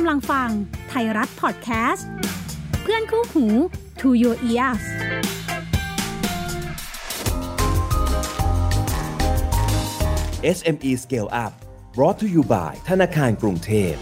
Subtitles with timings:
[0.00, 0.50] กำลังฟัง
[0.88, 2.08] ไทยรัฐพอดแคสต์
[2.82, 3.46] เพื่อนคู่หู
[4.00, 4.84] To Your Ears
[10.56, 11.52] SME Scale Up
[11.96, 13.94] brought to you by ธนาคารกรุงเทพ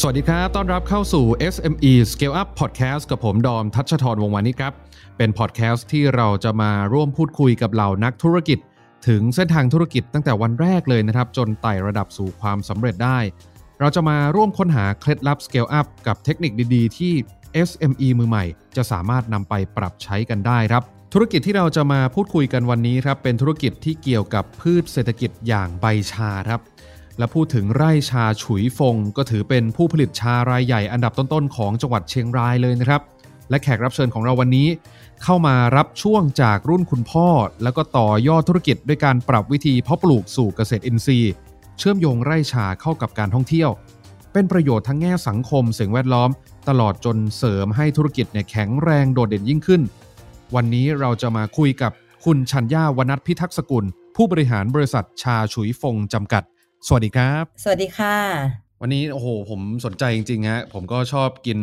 [0.00, 1.24] สวัสดีครับ ต้อนรับเข้าสู่
[1.54, 4.72] SME Scale Up Podcast กับผมดอมทัชทรวงวานิชครับ
[5.18, 8.60] เป็นพอดแคสต์ที่เราจะมาร่วมพูดคุยกับเหล่านักธุรกิจ
[9.06, 13.18] ถึงเส้นทางธุรกิจตั้งแต่วันแรกเลยนะครับ จนไต่ระดับสู่ความสำเร็จได้
[13.80, 17.12] เราจะมาร่วมค้นหาเคล็ดลับ Scale Up กับเทคนิคดีๆ ที่
[17.68, 18.44] SME มือใหม่
[18.76, 26.60] จะสามารถนำไปปรับใช้กันได้ครับ ธุรกิจที่เราจะมาพูดคุยกันวันนี้ครับเป็นธุรกิจที่เกี่ยวกับพืชเศรษฐกิจอย่างใบชาครับ
[27.18, 33.02] และพูดถึงไร่ชาฉุยฟง ก็ถือเป็นผู้ผลิตชารายใหญ่อันดับต้นๆ ของจังหวัดเชียงรายเลยนะครับ
[33.50, 34.68] และแขกรับเชิญของเราวันนี้
[35.22, 37.28] เข้ามารับช่วงจากรุ่นคุณพ่อ
[37.62, 41.32] แล้วก็ต่อยอดธุรกิจด้วยการปรับวิธีเพาะปลูกสู่เกษตรอินทรีย์
[41.78, 43.70] เชื่อมโยงไร่ชาเข้ากับการท่องเที่ยว
[44.32, 46.30] เป็นประโยชน์ทั้งแง่สังคมสิ่งแวดล้อม
[46.68, 49.82] ตลอดจนเสริมให้ธุรกิจเนี่ยแข็งแรงโดดเด่นยิ่งขึ้น
[50.54, 51.92] วันนี้เราจะมาคุยกับ
[52.24, 53.84] คุณชัญญาวนัทพิทักษ์สกุล
[54.16, 56.42] ผู้บริหารบริษัทชาฉุยฟงจำกัด
[56.86, 61.58] สวัสดีครับ สวัสดีค่ะ วันนี้โอ้โหผมสนใจจริงๆฮะผมก็ชอบกิน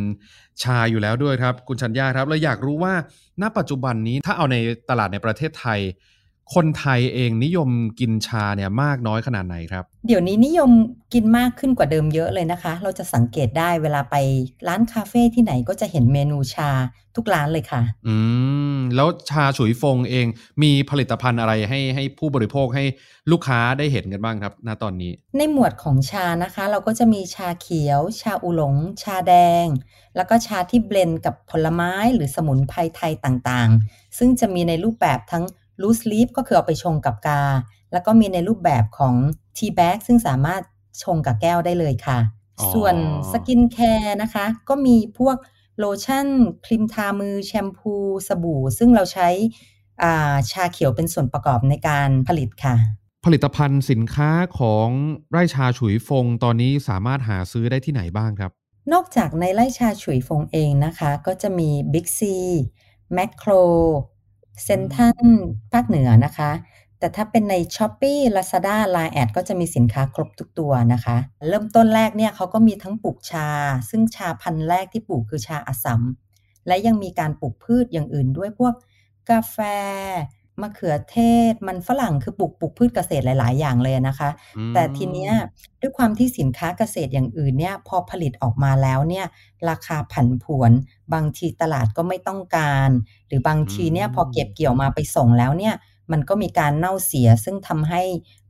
[0.64, 2.94] ชาอยู่แล้วด้วยครับ คุณชัญญาครับ แล้วอยากรู้ว่า
[3.42, 4.58] ณปัจจุบันนี้ถ้าเอาใน
[4.90, 5.80] ตลาดในประเทศไทย
[6.54, 10.72] คนไทยเองนิยมกินชาเนี่ยมากน้อยขนาดไหนครับ เดี๋ยวนี้นิยม
[11.14, 14.16] กินมากขึ้นกว่าเดิมเยอะเลยนะคะ เราจะสังเกตได้เวลาไป
[14.68, 16.70] ร้านคาเฟ่ที่ไหนก็จะเห็นเมนูชา
[17.16, 18.16] ทุกร้านเลยค่ะ อื
[18.76, 20.28] ม แล้วชาฉุยฟงเอง
[20.64, 22.84] มีผลิตภัณฑ์อะไรให้ให้ผู้บริโภคให้
[23.32, 29.66] ลูกค้าได้เห็นกันบ้างครับ ณตอนนี้ ในหมวดของชานะคะ เราก็จะมีชาเขียว ชาอูหลง ชาแดง
[30.16, 35.44] แล้วก็ชาที่ blend กับผลไม้หรือสมุนไพรไทยต่างๆ ซึ่งจะมีในรูปแบบทั้ง
[35.82, 37.44] loose leaf ก็คือเอาไปชงกับกา
[37.94, 39.16] แล้วก็มีในรูปแบบของ
[39.58, 40.62] tea bag ซึ่งสามารถ
[41.04, 42.20] ชงกับแก้วได้เลยค่ะ
[42.60, 42.96] อ๋อส่วน
[43.32, 45.38] สกินแคร์นะคะ ก็มีพวก
[45.80, 46.28] โลชั่น
[46.66, 47.94] ครีมทามือ แชมพู
[48.28, 49.30] สบู่ ซึ่งเราใช้
[50.04, 52.76] อ่าชาเขียวเป็นส่วนประกอบในการผลิตค่ะ
[53.26, 54.88] ผลิตภัณฑ์สินค้าของ
[55.32, 58.52] ไร่ชาฉุยฟงตอนนี้สามารถหาซื้อได้ที่ไหนบ้างครับ
[58.94, 62.22] นอกจากในไร่ชาฉุยฟงเองนะคะ ก็จะมี Big C
[63.14, 63.52] แมคโคร
[64.64, 65.26] เซนทัน
[65.74, 66.52] ภาคเหนือนะคะ
[67.00, 71.18] แต่ถ้าเป็นใน s h อ p e e Lazada Line แอดก็จะมีสินค้าครบทุกตัวนะคะ
[71.50, 73.48] เริ่มต้นแรกเนี่ยเขาก็มีทั้งปลูกชา
[73.90, 76.02] ซึ่งชาพันธุ์แรกที่ปลูกคือชาอัสสัม
[76.68, 78.74] และยังมีการปลูกพืชอย่างอื่นด้วยพวก
[79.30, 79.58] กาแฟ
[80.62, 81.18] มะเขือเท
[81.52, 85.32] ศมันฝรั่งคือปลูกปลูกพืชเกษตรหลาย ๆ อย่างเลยนะคะอืมแต่ทีเนี้ย
[85.82, 89.26] ด้วยความที่สินค้าเกษตรอย่างอื่นเนี่ยพอผลิตออกมาแล้วเนี่ย
[89.70, 90.72] ราคาผันผวน
[91.14, 92.90] บางทีตลาดก็ไม่ต้องการ
[93.28, 95.76] หรือบางทีเนี่ยพอเก็บเกี่ยวมาไปส่งแล้วเนี่ย
[96.12, 98.02] มันก็มีการเน่าเสีย ซึ่งทำให้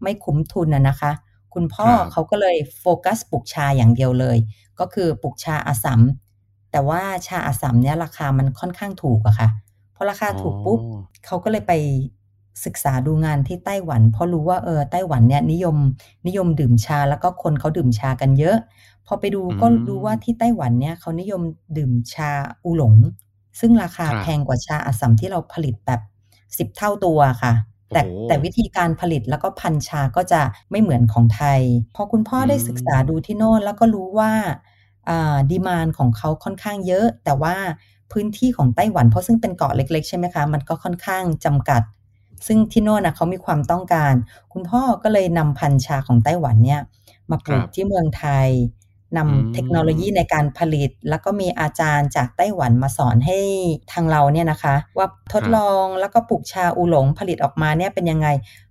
[0.01, 1.11] ไม่คุ้มทุนนะนะคะ
[1.53, 4.37] คุณพ่อครับเขาก็เลยโฟกัสปลูกชาอย่างเดียวเลย
[4.79, 6.01] ก็คือปลูกชาอาสัม
[6.71, 9.49] แต่ว่าชาอาสัมเนี่ยราคามันค่อนข้างถูกอะค่ะ
[9.95, 11.73] พอราคาถูกปุ๊บอ๋อเขาก็เลยไป
[12.65, 15.77] ศึกษาดูงานที่ไต้หวัน เพราะรู้ว่าเออไต้หวันเนี่ยนิยม
[16.27, 18.57] นิยมดื่มชาแล้วก็คนเขาดื่มชากันเยอะ
[19.07, 21.41] พอไปดูก็อืมรู้ว่าที่ไต้หวันเนี่ยเขานิยม
[21.77, 22.31] ดื่มชา
[22.63, 22.95] อูหลง
[23.59, 26.01] ซึ่งราคาครับแพงกว่าชาอัสสัมที่เราผลิตแบบ
[26.57, 27.53] สิบเท่าตัวค่ะ
[27.93, 30.41] แต่โอ้โหแต่วิธีการผลิตแล้วก็พันชาก็จะ
[30.71, 31.61] ไม่เหมือนของไทย
[31.95, 34.31] พอคุณพ่อได้อืมศึกษาดูที่โน่นแล้วก็รู้ว่า
[35.09, 37.55] อ่าดีมานของเขาค่อนข้างเยอะ แต่ว่า
[38.11, 41.81] พื้นที่ของไต้หวันเพราะซึ่งเป็นเกาะเล็ก ๆ ใช่ไหมคะ มันก็ค่อนข้างจำกัด
[42.47, 44.13] ซึ่งที่โน่นนะเขามีความต้องการ
[44.53, 46.81] คุณพ่อก็เลยนำพันธุ์ชาของไต้หวันเนี่ย
[47.31, 48.47] มาปลูกครับที่เมืองไทย
[49.17, 53.39] นำอืมเทคโนโลยีในการผลิต แล้วก็มีอาจารย์จากไต้หวันมาสอนให้
[53.91, 58.27] ทางเราเนี่ยนะคะ ว่าทดลองแล้วก็ปลูกชาอูหลงผลิตออกมาเนี่ยเป็นยังไง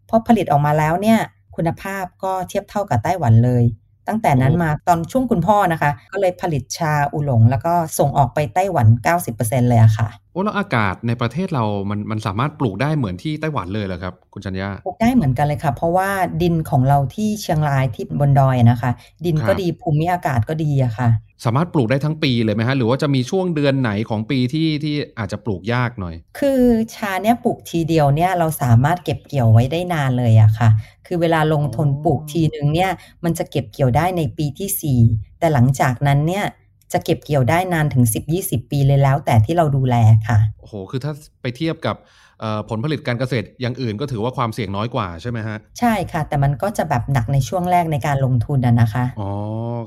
[0.08, 1.18] พอผลิตออกมาแล้วเนี่ย
[1.56, 3.64] คุณภาพก็เทียบเท่ากับไต้หวันเลย
[4.08, 8.86] ตั้งแต่นั้นมาตอนช่วงคุณพ่อนะคะ ก็เลยผลิตชาอูหลง แล้วก็ส่งออกไปไต้หวัน
[9.28, 16.10] 90%เลยอะค่ะโอ้แล้วอากาศในประเทศเรา มันมันสามารถปลูกได้เหมือนที่ไต้หวันเลยเหรอครับ คุณชัญญาปลูกได้เหมือนกันเลยค่ะ เพราะว่า
[16.42, 18.90] ดินของเราที่เชียงรายที่บนดอยอะนะคะ
[19.24, 21.08] ดินครับก็ดีภูมิอากาศก็ดีอะค่ะ
[21.44, 26.60] สามารถปลูกได้ทั้งปีเลยไหมฮะ หรือว่าจะมีช่วงเดือนไหนของปีที่ที่อาจจะปลูกยากหน่อย คือ
[26.94, 30.68] ชาเนี่ยปลูกทีเดียวเนี่ยเราสามารถเก็บเกี่ยวไว้ได้นานเลยอะค่ะ
[31.06, 32.90] คือเวลาลงทุนอ๋อปลูกทีหนึ่งเนี่ย
[33.24, 35.00] มันจะเก็บเกี่ยวได้ในปีที่ 4
[35.38, 36.44] แต่หลังจากนั้นเนี่ย
[36.92, 38.04] จะเก็บเกี่ยวได้นานถึง
[38.38, 39.96] 10-20 ปีเลยแล้ว แต่ที่เราดูแล
[40.28, 41.96] ค่ะโอ้โหคือถ้าไปเทียบกับ
[42.40, 49.30] เอ่อผลผลิตการเกษตรอย่างอื่นก็ถือว่าความเสี่ยงน้อยกว่าใช่ไหมฮะ ใช่ค่ะ แต่มันก็จะแบบหนักในช่วงแรกในการลงทุนอะนะคะอ๋อ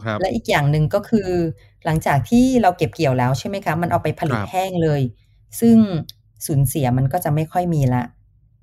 [0.05, 1.29] ครับ และอีกอย่างหนึ่งก็คือ
[1.85, 5.01] หลังจากที่เราเก็บเกี่ยวแล้วใช่ไหมคะมันเอาไปผลิตครับแห้งเลย
[5.59, 5.77] ซึ่ง
[6.45, 8.03] สูญเสียมันก็จะไม่ค่อยมีละ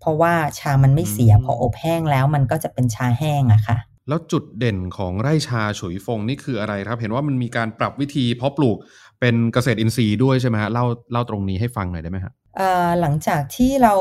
[0.00, 3.76] เพราะว่าชามันไม่เสียอืมพออบแห้งแล้วมันก็จะเป็นชาแห้งอะค่ะ
[4.08, 8.76] แล้วจุดเด่นของไร่ชาฉุยฟงนี่คืออะไรครับ เห็นว่ามันมีการปรับวิธีเพาะปลูก
[9.20, 12.32] เป็นเกษตรอินทรีย์ด้วยใช่ไหมฮะเล่าเล่าตรงนี้ให้ฟังหน่อยได้ไหมฮะ
[13.00, 13.94] หลังจากที่เรา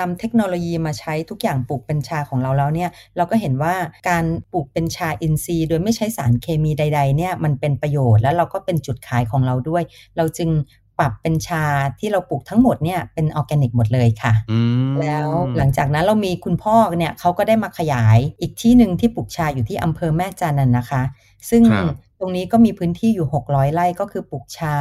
[0.00, 3.74] นำเทคโนโลยีมาใช้ทุกอย่างปลูกเป็นชาของเราแล้วเนี่ยเราก็เห็นว่า
[4.08, 9.82] การปลูกเป็นชาอินทรีย์ โดยไม่ใช้สารเคมีใด ๆเนี่ยมันเป็นประโยชน์แล้วเราก็เป็นจุดขายของเราด้วย
[10.16, 10.50] เราจึง
[10.98, 11.64] ปรับเป็นชา
[11.98, 21.02] ที่เราปลูกทั้งหมดเนี่ยเป็นออร์แกนิกหมดเลยค่ะอืมแล้วหลังจากนั้นเรามีคุณพ่อเนี่ยเขาก็ได้มาขยายอีกที่หนึ่งที่ปลูกชาอยู่ที่อำเภอแม่จันทน์นะคะ
[21.50, 24.74] ซึ่งครับตรงนี้ก็มีพื้นที่อยู่ 600 ไร่ก็คือปลูกชา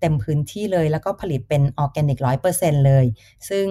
[0.00, 3.04] เต็มพื้นที่เลย แล้วก็ผลิตเป็นออร์แกนิกร้อยเปอร์เซ็นเลย
[3.48, 3.66] ซึ่ง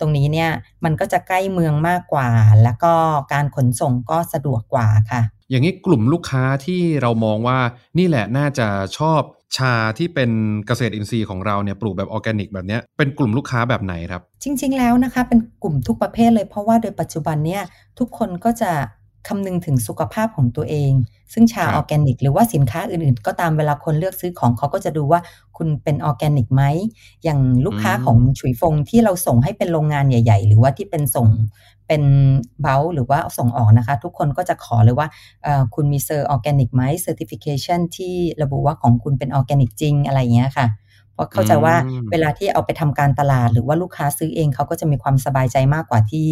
[0.00, 0.50] ตรงนี้เนี่ย
[0.84, 2.28] มันก็จะใกล้เมืองมากกว่า
[2.62, 2.94] แล้วก็
[3.32, 5.22] การขนส่งก็สะดวกกว่าค่ะ
[5.54, 7.58] อย่างนี้กลุ่มลูกค้าที่เรามองว่า
[7.98, 8.68] นี่แหละน่าจะ
[8.98, 9.20] ชอบ
[9.56, 10.30] ชาที่เป็น
[10.66, 17.62] เกษตรอินทรีย์ของเราเนี่ยปลูกแบบออร์แกนิกแบบนี้เป็นกลุ่มลูกค้าแบบไหนครับ จริง ๆ แล้วนะคะ เป็นกลุ่มทุกประเภทเลยเพราะว่าโดยปัจจุบันเนี่ย
[17.98, 18.72] ทุกคนก็จะ
[19.28, 20.92] คำนึงถึงสุขภาพของตัวเอง
[21.32, 25.20] ซึ่งชาออร์แกนิก หรือว่าสินค้าอื่นๆ ก็ตามเวลาคนเลือกซื้อของเขาก็จะดูว่า
[25.56, 26.62] คุณเป็นออร์แกนิกไหม
[27.24, 31.28] อย่างลูกค้าของฉุยฟงที่เราส่งให้เป็นโรงงานใหญ่ ๆ หรือว่าที่เป็นส่ง
[31.88, 32.02] เป็น
[32.62, 35.08] blend หรือว่าส่งออกนะคะ ทุกคนก็จะขอเลยว่า
[35.44, 40.68] เอ่อคุณมี cert organic ไหม certification ที่ระบุว่าของคุณเป็นออร์แกนิกจริงอะไรอย่างเงี้ยค่ะ
[41.14, 46.26] เพราะเข้าใจว่าอืมเวลาที่เอาไปทำการตลาด หรือว่าลูกค้าซื้อเองเขาก็จะมีความสบายใจมากกว่าที่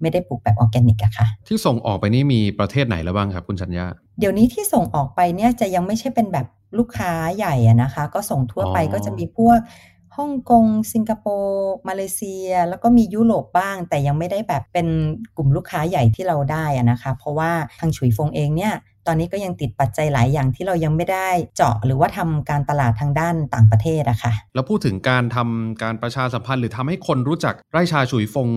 [0.00, 3.86] ไม่ได้ปลูกแบบออร์แกนิกอะค่ะ ที่ส่งออกไปนี่มีประเทศไหนแล้วบ้างครับคุณชัญญา
[4.18, 6.46] เดี๋ยวนี้ที่ส่งออกไปเนี่ยจะยังไม่ใช่เป็นแบบ
[6.78, 9.58] ลูกค้าใหญ่อะนะคะ ก็ส่งทั่วไปอ๋อก็จะมีพวก
[10.18, 14.86] ฮ่องกง สิงคโปร์ มาเลเซีย แล้วก็มียุโรปบ้าง แต่ยังไม่ได้แบบเป็น
[15.36, 17.50] กลุ่มลูกค้าใหญ่ที่เราได้นะคะ เพราะว่า
[17.80, 18.74] ทางฉุยฟงเองเนี่ย
[19.06, 28.48] ตอนนี้ก็ยังติดปัจจัยหลายอย่างที่เรายังไม่ได้เจาะหรือว่าทำการตลาดทางด้านต่างประเทศอะค่ะแล้วพูดถึงการทำการประชาสัมพันธ์หรือทำให้คนรู้จักไร่ชาฉุยฟง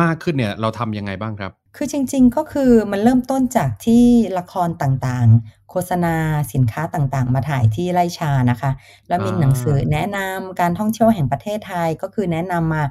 [0.00, 4.04] มากขึ้นเนี่ยเราทำยังไงบ้างครับ คือจริงๆ ก็คือมันเริ่มต้นจากที่
[4.38, 6.14] ละครต่างๆ โฆษณา
[6.52, 8.70] สินค้าต่างๆ มาถ่ายที่ไร่ชานะคะ
[9.08, 12.82] แล้วมีหนังสือแนะนำการท่องเที่ยวแห่งประเทศไทยก็คือแนะนำมา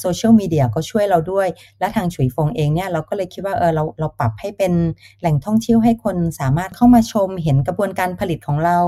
[0.00, 1.48] โซเชียลมีเดียก็ช่วยเราด้วย
[1.78, 4.72] และทางฉุยฟงเองเนี่ยเราก็เลยคิดว่าเออเราเราปรับให้เป็น
[5.20, 8.78] แหล่งท่องเที่ยวให้คนสามารถเข้ามาชม เห็นกระบวนการผลิตของเรา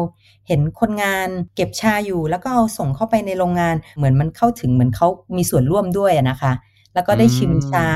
[0.49, 6.53] เห็นคนงานเก็บชาอยู่ แล้วก็เอาส่งเข้าไปในโรงงานเหมือนมันเข้าถึงเหมือนเขามีส่วนร่วมด้วยนะคะ
[6.95, 7.87] แล้วก็ได้ชิมชา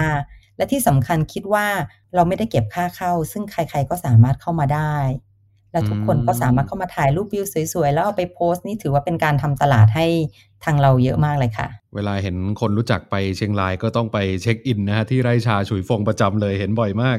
[0.61, 1.67] และที่สำคัญคิดว่า
[2.15, 4.95] เราไม่ได้เก็บค่าเข้า ซึ่งใครๆก็สามารถเข้ามาได้
[5.73, 10.07] และทุกคนก็สามารถเข้ามาถ่ายรูปวิวสวยๆ แล้วเอาไปโพสต์นี่ถือว่าเป็นการทำตลาดให้
[10.65, 17.19] ทางเราเยอะมากเลยค่ะ เวลาเห็นคนรู้จักไปเชียงรายก็ต้องไปเช็คอินนะฮะที่ไร่ชาฉุยฟงประจำเลยเห็นบ่อยมาก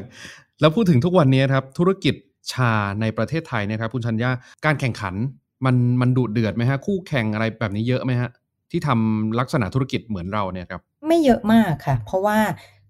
[0.60, 2.14] แล้วพูดถึงทุกวันนี้ครับธุรกิจ
[2.52, 4.30] ชาในประเทศไทยเนะครับคุณชัญญา
[4.64, 5.14] การแข่งขัน
[5.64, 8.30] มันมันดุเดือดไหมฮะ คู่แข่งอะไรแบบนี้เยอะไหมฮะ
[8.70, 12.81] ที่ทำลักษณะธุรกิจเหมือนเราเนี่ยครับ ไม่เยอะมากค่ะ เพราะว่าเอ่อ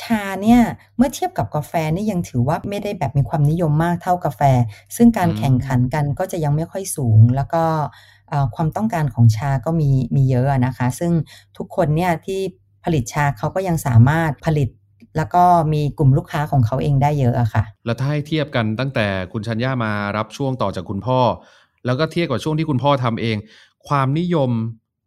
[0.00, 0.60] ชาเนี่ย
[0.96, 4.40] เมื่อเทียบกับกาแฟนี่ยังถือว่าไม่ได้แบบมีความนิยมมากเท่ากาแฟ
[4.96, 7.64] ซึ่งการแข่งขันกันก็จะยังไม่ค่อยสูง แล้วก็
[8.54, 11.12] ความต้องการของชาก็มีมีเยอะอะนะคะ ซึ่ง
[11.56, 12.40] ทุกคนเนี่ยที่
[12.84, 14.68] ผลิตชาเขาก็ยังสามารถผลิต
[15.16, 21.20] แล้วก็มีกลุ่มลูกค้าของเขาเองได้เยอะอะค่ะ แล้วถ้าให้เทียบกันตั้งแต่คุณชัญญามารับช่วงต่อจากคุณพ่อ
[21.86, 23.36] แล้วก็เทียบกับช่วงที่คุณพ่อทำเอง
[23.88, 24.50] ความนิยม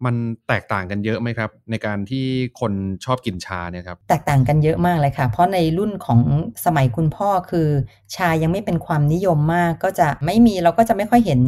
[0.05, 0.15] มัน
[0.47, 2.25] แตกต่างกันเยอะไหมครับ ในการที่
[2.59, 2.73] คน
[3.05, 6.21] ชอบกินชาเนี่ยครับแตกต่างกันเยอะมากเลยค่ะ เพราะในรุ่นของ
[6.65, 7.67] สมัยคุณพ่อคือ
[8.15, 11.39] ชายังไม่เป็นความนิยมมากก็จะไม่มีเราก็จะไม่ค่อยเห็น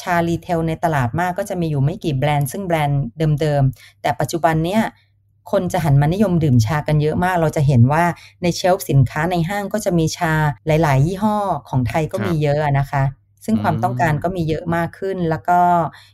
[0.00, 3.02] ชา retail ในตลาดมากก็จะมีอยู่ไม่กี่แบรนด์ซึ่งแบรนด์
[3.40, 4.82] เดิมๆ แต่ปัจจุบันเนี้ย
[5.52, 8.04] คนจะหันมานิยมดื่มชากันเยอะมาก เราจะเห็นว่า
[8.42, 10.32] ใน shelf สินค้าในห้างก็จะมีชา
[10.66, 11.36] หลาย ๆ ยี่ห้อ
[11.68, 13.02] ของไทยก็มีเยอะนะคะ
[13.44, 15.58] ซึ่งความต้องการก็มีเยอะมากขึ้น แล้วก็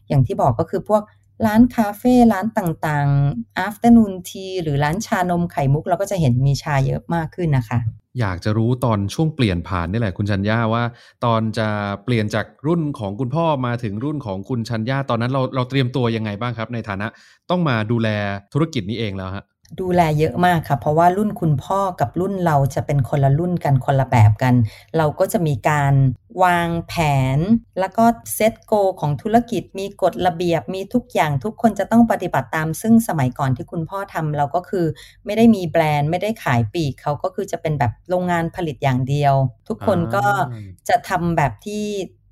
[0.08, 1.02] อย่างที่บอกก็คือพวก
[1.46, 7.78] ร้านคาเฟ่ร้านต่างๆ afternoon tea หรือร้านชานมไข่มุก เราก็จะเห็นมีชาเยอะมากขึ้นนะคะ
[8.20, 10.84] อยากจะรู้ตอนช่วงเปลี่ยนผ่านนี่แหละคุณชัญญาว่า
[11.24, 11.68] ตอนจะ
[12.04, 17.06] เปลี่ยนจากรุ่นของคุณพ่อมาถึงรุ่นของคุณชัญญาตอนนั้นเราเราเตรียมตัวยังไงบ้างครับ ในฐานะ
[17.50, 18.08] ต้องมาดูแล
[18.52, 19.44] ธุรกิจนี้เองแล้วฮะ
[19.80, 24.54] ดูแลเยอะมากค่ะ เพราะว่ารุ่นคุณพ่อกับรุ่นเราจะเป็นคนละรุ่นกันคนละแบบกัน
[24.96, 25.92] เราก็จะมีการ
[26.44, 26.94] วางแผ
[27.36, 27.38] น
[27.80, 34.86] แล้วก็เซตโกของธุรกิจมีกฎระเบียบมีทุกอย่างทุกคนจะต้องปฏิบัติตาม ซึ่งสมัยก่อนที่คุณพ่อทำเราก็คือ
[35.24, 39.34] ไม่ได้มีแบรนด์ ไม่ได้ขายปลีกเขาก็คือจะเป็นแบบโรงงานผลิตอย่างเดียว
[39.68, 41.84] ทุกคนก็อ่าจะทำแบบที่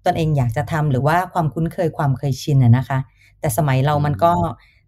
[0.06, 2.98] ตนเองอยากจะทำหรือว่าความคุ้นเคยความเคยชินอะนะคะ
[3.40, 4.32] แต่สมัยเรามันก็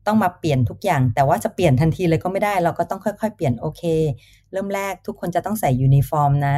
[0.07, 3.83] ต้องมาเปลี่ยนทุกอย่าง แต่ว่าจะเปลี่ยนทันทีเลยก็ไม่ได้ เราก็ต้องค่อย ๆ เปลี่ยนโอเค
[4.53, 6.57] เริ่มแรกทุกคนจะต้องใส่ยูนิฟอร์มนะ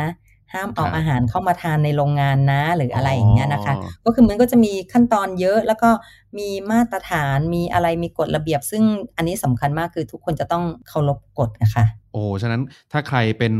[0.53, 3.75] ห้ามเอาครับอาหารเข้ามาทานในโรงงานนะหรืออะไรอย่างเงี้ยนะคะ
[4.05, 5.91] ก็คือมันก็จะมีขั้นตอนเยอะแล้วก็
[6.39, 8.83] มีมาตรฐานมีอะไรมีกฎระเบียบ ซึ่ง
[9.17, 13.53] อันนี้สำคัญมากคือทุกคนจะต้องเคารพกฎนะคะโอ้ฉะนั้นถ้าใครเป็น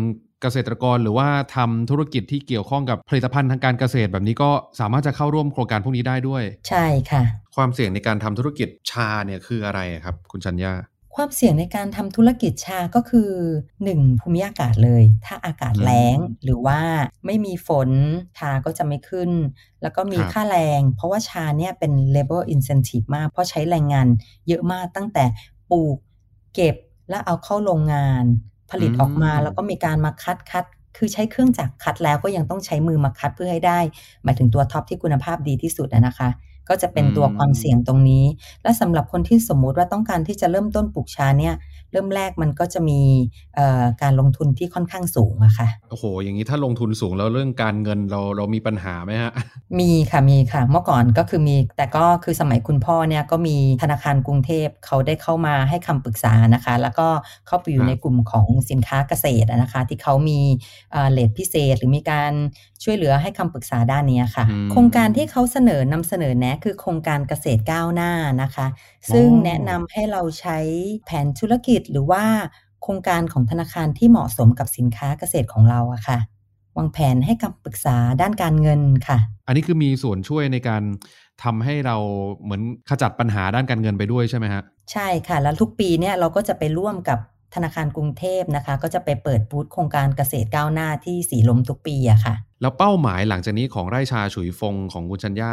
[0.43, 4.51] เกษตรกรหรือว่าทำธุรกิจที่เกี่ยวข้องกับผลิตภัณฑ์ทางการเกษตรแบบนี้ก็
[4.81, 7.23] สามารถจะเข้าร่วมโครงการพวกนี้ได้ด้วย ใช่ค่ะ
[7.57, 10.73] ความเสี่ยงในการทำธุรกิจชาเนี่ยคืออะไรครับ คุณชัญญา
[11.17, 13.31] ความเสี่ยงในการทำธุรกิจชาก็คือ
[13.79, 14.21] 1.
[14.21, 16.81] ภูมิอากาศเลย ถ้าอากาศอืมแล้งหรือว่า
[17.27, 17.91] ไม่มีฝน
[18.39, 19.31] ชาก็จะไม่ขึ้น
[19.83, 24.07] แล้วก็มีครับค่าแรง เพราะว่าชาเนี่ยเป็น labor incentive มาก เพราะใช้แรงงาน
[24.49, 25.25] เยอะมากตั้งแต่
[25.71, 25.97] ปลูก
[26.55, 26.77] เก็บ
[27.11, 28.25] แล้วเอาเข้าโรงงาน
[28.71, 30.65] ผลิตออกมาแล้วก็มีการมาคัดคัด
[30.97, 33.81] คือใช้เครื่องจักรคัดแล้วก็ยังต้องใช้มือมาคัดเพื่อให้ได้
[34.25, 36.29] หมายถึงตัวท็อปที่คุณภาพดีที่สุดอะนะคะ
[36.69, 38.25] ก็จะเป็นตัวความเสี่ยงตรงนี้
[38.63, 41.55] และสำหรับคนที่สมมุติว่าต้องการที่จะเริ่มต้นปลูกชาเนี่ย
[41.95, 43.01] เริ่มแรกมันก็จะมี
[43.57, 49.33] เอ่อการลงทุนที่ค่อนข้างสูงอะค่ะโอ้โห อย่างนี้ถ้าลงทุนสูงแล้วเรื่องการเงินเราเรามีปัญหาไหมฮะ
[49.81, 57.09] มีค่ะมีค่ะ เมื่อก่อนก็คือมี แต่ก็คือสมัยคุณพ่อเนี่ยก็มีธนาคารกรุงเทพเขาได้เข้ามาให้คำปรึกษานะคะ แล้วก็
[57.47, 60.41] เข้าไปอคยู่รับในกลุ่มของสินค้าเกษตรอะนะคะ ที่เขามี
[60.93, 62.33] เอ่อเลทพิเศษ หรือมีการ
[62.85, 68.67] ช่วยเหลือให้คำปรึกษาด้านเนี้ยค่ะอืมโครงการที่เขาเสนอนำเสนอแนะคือโครงการเกษตรก้าวหน้านะคะ
[69.13, 70.59] ซึ่งแนะนำให้เราใช้
[71.05, 72.25] แผนธุรกิจหรือว่า
[72.83, 76.19] โครงการของธนาคารที่เหมาะสมกับสินค้าเกษตรของเราอะค่ะ
[76.77, 80.83] วางแผนให้คำปรึกษาด้านการเงินค่ะ อันนี้คือมีส่วนช่วยในการ
[81.45, 81.97] ทำให้เรา
[82.43, 87.19] เหมือนขจัดปัญหาด้านการเงินไปด้วยใช่ไหมฮะใช่ค่ะ แล้วทุกปีเนี่ยเราก็จะไปร่วมกับ
[87.55, 95.51] ธนาคารกรุงเทพนะคะ ก็จะไปเปิดบูธโครงการเกษตรก้าวหน้าที่สีลมทุกปีอะค่ะ แล้วเป้าหมายหลังจากนี้ของไร่ชาฉุยฟงของคุณชัญญา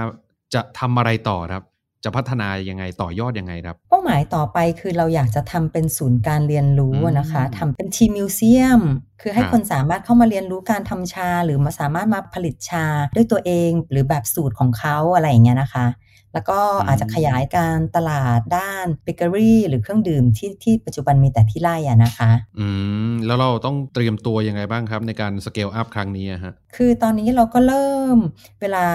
[0.54, 1.64] จะทำอะไรต่อครับ
[2.04, 8.82] จะพัฒนายังไงต่อยอดยังไงครับ เป้าหมายต่อไปคือเราอยากจะทำเป็นศูนย์การเรียนรู้อะนะคะอืมทำเป็นทีมิวเซียม
[9.22, 15.86] คือให้ครับคนสามารถเข้ามาเรียนรู้การทำชา หรือมาสามารถมาผลิตชาด้วยตัวเองหรือแบบสูตรของเขาอะไรอย่างเงี้ยนะคะ
[16.34, 22.68] แล้วก็อาจจะขยายการตลาดด้านเบเกอรี่หรือเครื่องดื่มที่ที่ปัจจุบันมีแต่ที่ไร่อะนะคะ อื
[23.10, 28.18] ม แล้วเราต้องเตรียมตัวยังไงบ้างครับในการสเกลอัพครั้งนี้อะฮะ คือตอนนี้เราก็เริ่ม
[28.62, 28.86] เวลา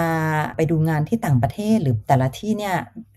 [0.56, 2.76] ไปดูงานที่ต่างประเทศหรือแต่ละที่เนี่ย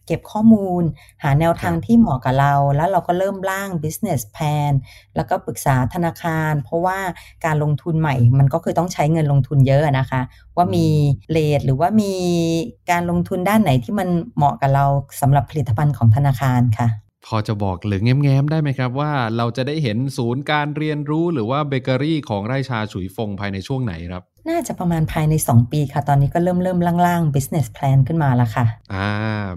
[0.10, 0.84] เก็บข้อมูล
[1.24, 4.74] หาแนวทางครับที่เหมาะกับเรา แล้วเราก็เริ่มร่าง business plan
[5.16, 6.98] แล้วก็ปรึกษาธนาคาร เพราะว่า
[7.46, 10.22] การลงทุนใหม่ มันก็คือต้องใช้เงินลงทุนเยอะนะคะ
[10.58, 10.88] ว่ามี
[11.32, 12.14] เลทหรือว่ามี
[12.92, 14.86] การลงทุนด้านไหนที่มันเหมาะกับเรา
[15.22, 16.90] สำหรับผลิตภัณฑ์ของธนาคารค่ะ
[17.26, 29.08] พอจะบอกหรือแง้มๆได้ไหมครับว่าเราจะได้เห็นศูนย์การเรียนรู้หรือว่าเบเกอรี่ของไร่ชาฉุยฟงภายในช่วงไหนครับ น่าจะประมาณภายใน 2 ปีค่ะ ตอนนี้ก็เริ่มเริ่มล่างๆ business plan ขึ้นมาแล้วค่ะ อ่า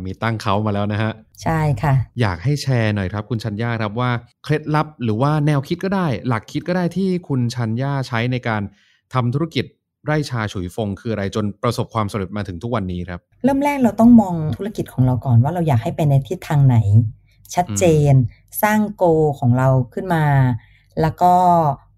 [0.05, 4.11] มีตั้งเขามาแล้วนะฮะ ใช่ค่ะ อยากให้แชร์หน่อยครับคุณชัญญาครับว่า
[4.45, 8.63] เคล็ดลับหรือว่าแนวคิดก็ได้ หลักคิดก็ได้ที่คุณชัญญาใช้ในการ
[9.15, 9.65] ทำธุรกิจ
[10.07, 16.77] ไร่ชาฉุยฟงคืออะไรจนประสบความสำเร็จมาถึงทุกวันนี้ครับ เริ่มแรกเราต้องมองธุรกิจของเราก่อนว่าเราอยากให้ไปในทิศทางไหน
[17.55, 18.15] ชัดเจน
[18.63, 19.05] สร้างโก
[19.39, 20.25] ของเราขึ้นมา
[21.01, 21.35] แล้วก็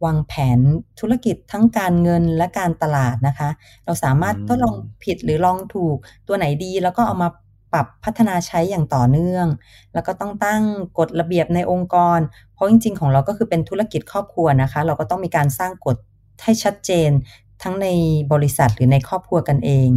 [0.04, 0.58] วางแผน
[1.00, 3.48] ธุรกิจทั้งการเงินและการตลาดนะคะ
[3.84, 5.96] เราสามารถอืมทดลองผิดหรือลองถูก
[6.28, 7.28] ตัวไหนดี แล้วก็เอามา
[7.72, 9.46] ปรับพัฒนาใช้อย่างต่อเนื่อง
[9.94, 10.62] แล้วก็ต้องตั้ง
[10.98, 12.18] กฎระเบียบในองค์กร
[12.54, 15.96] เพราะจริง ๆ ของเราก็คือเป็นธุรกิจครอบครัวนะคะ เราก็ต้องมีการสร้างกฎ
[16.42, 17.10] ให้ชัดเจน
[17.62, 17.88] ทั้งใน
[18.32, 19.88] บริษัทหรือในครอบครัวกันเอง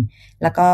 [0.41, 0.69] แล้วก็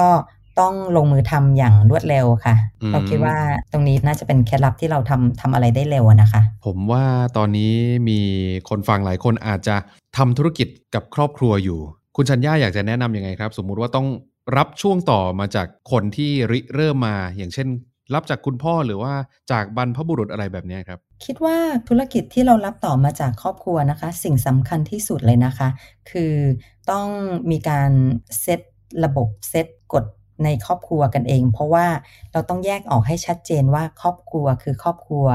[0.60, 3.36] ต้องลงมือทำอย่างรวดเร็วค่ะอืมเราคิดว่า
[3.72, 7.04] ตรงนี้น่าจะเป็นเคล็ดลับที่เราทำทำอะไรได้เร็วอะนะคะ ผมว่า
[7.38, 7.74] ตอนนี้
[8.10, 8.20] มี
[8.70, 9.76] คนฟังหลายคนอาจจะ
[10.18, 11.80] ทำธุรกิจกับครอบครัวอยู่
[12.16, 14.08] คุณชัญญาอยากจะแนะนำยังไงครับ สมมุติว่าต้อง
[14.58, 17.68] รับช่วงต่อมาจากคนที่ริเริ่มมา อย่างเช่น
[18.14, 19.14] รับจากคุณพ่อหรือว่า
[19.52, 21.58] จากบรรพบุรุษอะไรแบบเนี้ยครับ คิดว่า
[21.88, 25.68] ธุรกิจที่เรารับต่อมาจากครอบครัวนะคะ สิ่งสำคัญที่สุดเลยนะคะ
[26.12, 26.34] คือ
[26.92, 27.08] ต้อง
[27.52, 27.92] มีการ
[28.42, 28.60] เซต
[29.04, 30.06] ระบบเซตกฎ
[30.44, 31.86] ในครอบครัวกันเอง เพราะว่า
[32.32, 35.28] เราต้องแยกออกให้ชัดเจนว่าครอบครัวคือครอบครัว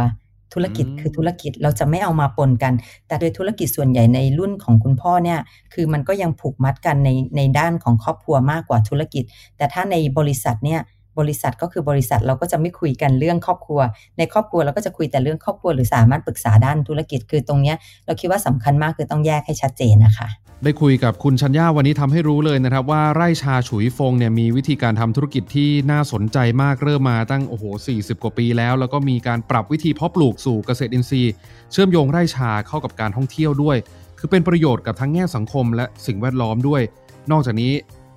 [0.55, 2.73] ธุรกิจอืมคือธุรกิจเราจะไม่เอามาปนกัน
[3.07, 5.38] แต่โดยธุรกิจส่วนใหญ่ในรุ่นของคุณพ่อเนี่ย
[5.75, 9.25] คือมันก็ยังผูกมัดกันในในด้านของครอบครัวมากกว่าธุรกิจ
[9.57, 10.81] แต่ถ้าในบริษัทเนี่ย
[11.19, 13.81] บริษัทก็คือบริษัทเราก็จะไม่คุยกันเรื่องครอบครัว
[14.19, 20.29] ในครอบครัวเราก็จะคุยแต่เรื่องครอบครัวหรือสามารถปรึกษาด้านธุรกิจคือตรงเนี้ยเราคิดว่าสำคัญมากคือต้องแยกให้ชัดเจนนะคะ
[20.65, 31.33] ได้คุยกับคุณชัญญาวันนี้ทำให้รู้เลยนะครับ ว่าไร่ชาฉุยฟงเนี่ยมีวิธีการทำธุรกิจที่น่าสนใจมากเริ่มมาตั้งโอ้โห 40 กว่าปีแล้ว แล้วก็มีการปรับวิธีเพาะปลูกสู่เกษตรอินทรีย์
[31.73, 33.77] เชื่อมโยงไร่ชาเข้ากับการท่องเที่ยวด้วย
[34.19, 36.83] คือเป็นประโยชน์กับทั้งแง่สังคมและสิ่งแวดล้อมด้วย
[37.31, 37.73] นอกจากนี้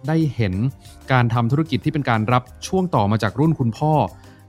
[0.07, 0.53] ได้เห็น
[1.11, 3.93] การทำธุรกิจที่เป็นการรับช่วงต่อมาจากรุ่นคุณพ่อ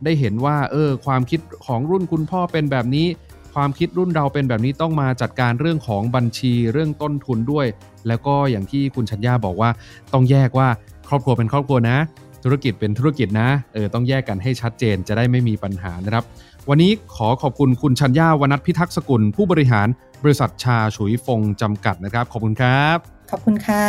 [0.05, 3.07] ได้เห็นว่าเออความคิดของรุ่นคุณพ่อเป็นแบบนี้
[3.55, 7.67] ความคิดรุ่นเราเป็นแบบนี้ต้องมาจัดการเรื่องของบัญชีเรื่องต้นทุนด้วย
[8.09, 9.71] แล้วก็อย่างที่คุณชัญญาบอกว่า
[10.13, 10.69] ต้องแยกว่า
[11.09, 11.99] ครอบครัวเป็นครอบครัวนะ
[12.45, 16.25] ธุรกิจเป็นธุรกิจนะเออต้องแยกกันให้ชัดเจนจะได้ไม่มีปัญหานะครับ
[16.69, 19.89] วันนี้ขอขอบคุณคุณชัญญาวนัทพิทักษ์สกุล ผู้บริหาร
[20.23, 23.85] บริษัทชาฉุยฟงจำกัดนะครับ ขอบคุณครับ ขอบคุณค่ะ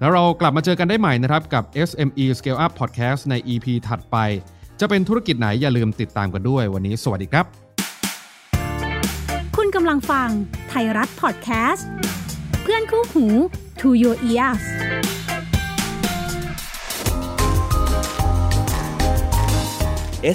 [0.00, 4.16] แล้วเรากลับมาเจอกันได้ใหม่นะครับ กับ SME Scale Up Podcast ใน EP ถัดไป
[4.80, 7.46] จะเป็นธุรกิจไหนอย่าลืมติดตามกันด้วย วันนี้สวัสดีครับ
[9.56, 10.28] คุณกำลังฟัง
[10.68, 11.88] ไทยรัฐพอดแคสต์
[12.62, 13.26] เพื่อนคู่หู
[13.80, 14.64] To Your Ears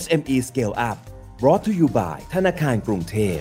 [0.02, 0.98] SME Scale Up
[1.42, 3.40] brought to you by ธนาคารกรุงเทพ